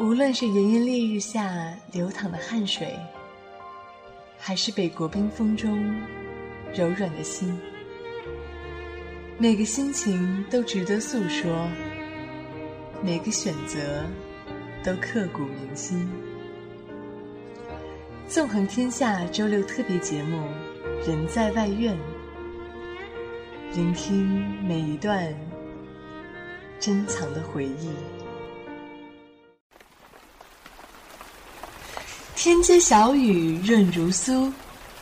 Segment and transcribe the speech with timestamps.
[0.00, 2.98] 无论是炎炎烈日下流淌的汗水，
[4.38, 5.78] 还是北国冰封中
[6.74, 7.54] 柔软的心，
[9.36, 11.68] 每个心情都值得诉说，
[13.04, 14.06] 每个选择
[14.82, 16.10] 都刻骨铭心。
[18.26, 20.46] 纵横天下周六特别节目
[21.06, 21.94] 《人在外院》，
[23.76, 24.26] 聆听
[24.64, 25.30] 每一段
[26.78, 28.19] 珍藏的回忆。
[32.42, 34.50] 天街小雨润如酥，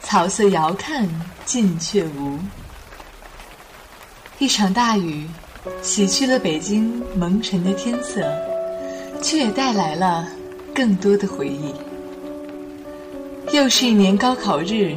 [0.00, 1.08] 草色遥看
[1.44, 2.36] 近却无。
[4.40, 5.24] 一场大雨，
[5.80, 8.28] 洗去了北京蒙尘的天色，
[9.22, 10.26] 却也带来了
[10.74, 11.72] 更多的回忆。
[13.54, 14.96] 又是一年高考日，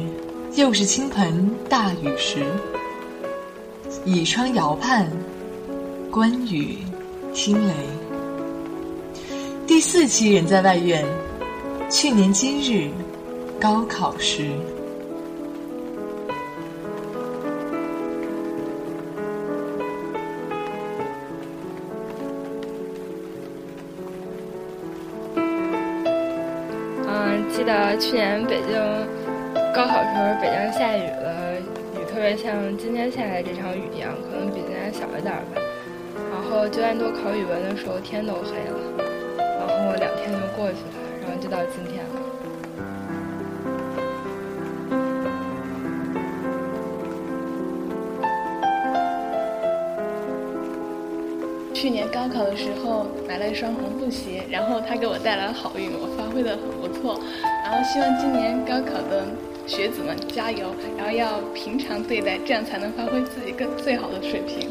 [0.56, 2.44] 又是倾盆大雨时，
[4.04, 5.08] 倚窗遥盼，
[6.10, 6.78] 观雨
[7.32, 7.74] 听雷。
[9.64, 11.06] 第四期人在外院。
[11.92, 12.90] 去年今日，
[13.60, 14.48] 高考时。
[27.06, 28.72] 嗯，记得去年北京
[29.74, 35.60] 高考时候，北京下雨了，雨特别像今天下来这场雨一样，可能比今天小一点吧。
[36.32, 38.80] 然后九点多考语文的时候，天都黑了，
[39.36, 40.32] 然后两天。
[40.32, 40.51] 就
[41.52, 42.10] 到今天了。
[51.74, 57.20] 去年高考的时候买了一双红布鞋，然后它给我带来了好运，我发挥的很不错。
[57.62, 59.26] 然后希望今年高考的
[59.66, 64.70] 学子们加油，然后要平常对待，这样才能发挥自己更最好的水平。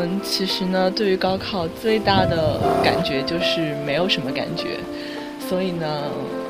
[0.00, 4.78] 嗯，其实呢，对于高考最大的感觉就是没有什么感觉，
[5.48, 6.04] 所以呢，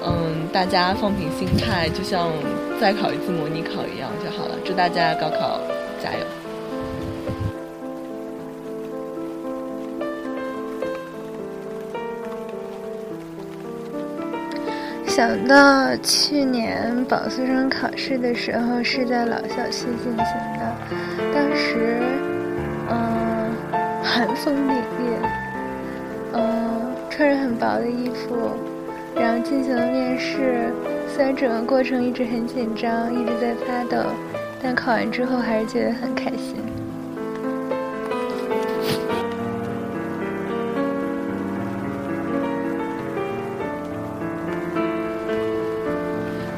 [0.04, 2.30] 嗯，大家放平心态，就像
[2.78, 4.54] 再考一次模拟考一样就好了。
[4.66, 5.58] 祝大家高考
[6.02, 6.18] 加油！
[15.06, 20.16] 想到去年保送生考试的时候是在老校区进行
[20.58, 20.76] 的，
[21.34, 21.96] 当时。
[24.18, 24.80] 寒风凛冽，
[26.32, 28.50] 嗯，穿着很薄的衣服，
[29.14, 30.72] 然后进行了面试。
[31.06, 33.96] 虽然整个过程一直很紧张，一直在发抖，
[34.60, 36.56] 但考完之后还是觉得很开心。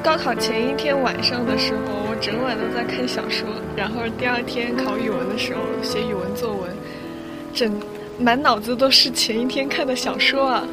[0.02, 6.70] 高考前一天晚上的时候，我整晚都在看小说，然后第二天考语文的时候写语文作文，
[7.60, 7.70] 整
[8.18, 10.64] 满脑子都是前一天看的小说啊。